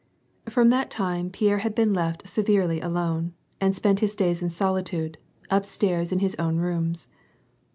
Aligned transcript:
From 0.49 0.71
that 0.71 0.89
time, 0.89 1.29
Pierre 1.29 1.59
had 1.59 1.75
been 1.75 1.93
left 1.93 2.27
severely 2.27 2.81
alone, 2.81 3.35
and 3.59 3.75
spent 3.75 3.99
his 3.99 4.15
days 4.15 4.41
in 4.41 4.49
solitude, 4.49 5.19
upstairs 5.51 6.11
in 6.11 6.17
his 6.17 6.33
own 6.39 6.57
rooms. 6.57 7.07